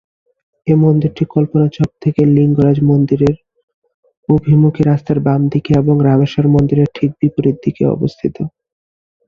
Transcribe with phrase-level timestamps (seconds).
[0.67, 3.35] এই মন্দিরটি কল্পনা চক থেকে লিঙ্গরাজ মন্দিরের
[4.29, 8.35] অভিমুখী রাস্তার বাম দিকে এবং রামেশ্বর মন্দিরের ঠিক বিপরীতে অবস্থিত।